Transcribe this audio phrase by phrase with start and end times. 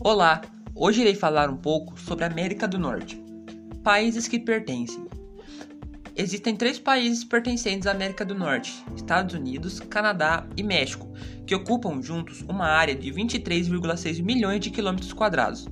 [0.00, 0.42] Olá,
[0.76, 3.20] hoje irei falar um pouco sobre a América do Norte.
[3.82, 5.08] Países que pertencem.
[6.14, 11.12] Existem três países pertencentes à América do Norte: Estados Unidos, Canadá e México,
[11.44, 15.66] que ocupam juntos uma área de 23,6 milhões de quilômetros quadrados.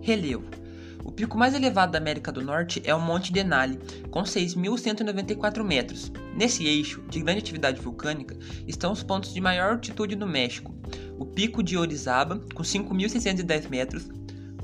[0.00, 0.59] Relevo.
[1.04, 3.78] O pico mais elevado da América do Norte é o Monte Denali,
[4.10, 6.12] com 6.194 metros.
[6.34, 8.36] Nesse eixo, de grande atividade vulcânica,
[8.66, 10.74] estão os pontos de maior altitude no México:
[11.18, 14.08] o Pico de Orizaba, com 5.610 metros,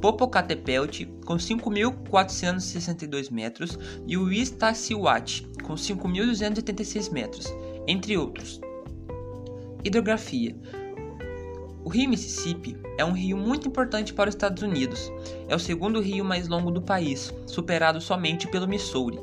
[0.00, 7.46] Popocatépetl, com 5.462 metros, e o Iztaccíhuatl, com 5.286 metros,
[7.86, 8.60] entre outros.
[9.82, 10.54] Hidrografia
[11.86, 15.08] o rio Mississippi é um rio muito importante para os Estados Unidos.
[15.48, 19.20] É o segundo rio mais longo do país, superado somente pelo Missouri.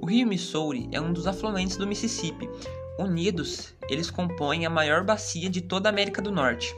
[0.00, 2.48] O rio Missouri é um dos afluentes do Mississippi.
[2.96, 6.72] Unidos, eles compõem a maior bacia de toda a América do Norte.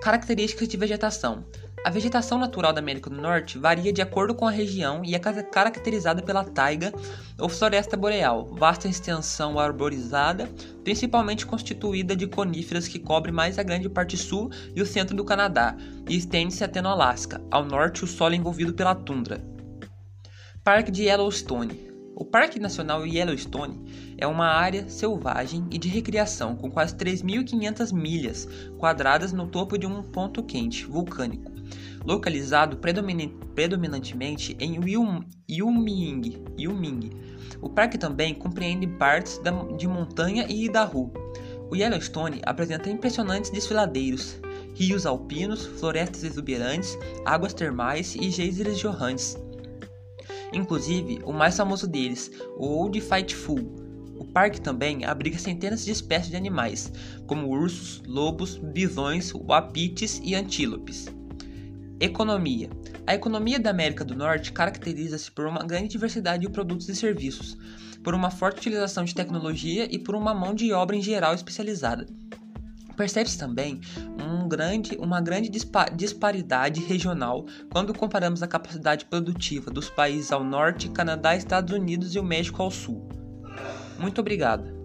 [0.00, 1.44] Características de vegetação:
[1.84, 5.18] a vegetação natural da América do Norte varia de acordo com a região e é
[5.18, 6.92] caracterizada pela taiga
[7.38, 10.48] ou floresta boreal, vasta extensão arborizada,
[10.84, 15.24] principalmente constituída de coníferas que cobre mais a grande parte sul e o centro do
[15.24, 15.76] Canadá,
[16.08, 19.44] e estende-se até no Alasca, ao norte o solo é envolvido pela tundra.
[20.62, 21.91] Parque de Yellowstone
[22.22, 28.48] o Parque Nacional Yellowstone é uma área selvagem e de recreação com quase 3.500 milhas
[28.78, 31.50] quadradas no topo de um ponto quente vulcânico
[32.04, 34.78] localizado predominantemente em.
[35.48, 37.10] Wyoming.
[37.60, 39.40] O parque também compreende partes
[39.76, 41.10] de montanha e Idaho.
[41.72, 44.40] O Yellowstone apresenta impressionantes desfiladeiros,
[44.76, 49.36] rios alpinos, florestas exuberantes, águas termais e geysers jorrantes.
[50.52, 53.58] Inclusive, o mais famoso deles, o Old Faithful.
[54.18, 56.92] O parque também abriga centenas de espécies de animais,
[57.26, 61.06] como ursos, lobos, bisões, wapitis e antílopes.
[61.98, 62.68] Economia.
[63.06, 67.56] A economia da América do Norte caracteriza-se por uma grande diversidade de produtos e serviços,
[68.02, 72.06] por uma forte utilização de tecnologia e por uma mão de obra em geral especializada.
[72.96, 73.80] Percebe-se também
[74.18, 75.50] um grande, uma grande
[75.94, 82.18] disparidade regional quando comparamos a capacidade produtiva dos países ao norte, Canadá, Estados Unidos e
[82.18, 83.08] o México ao sul.
[83.98, 84.81] Muito obrigado.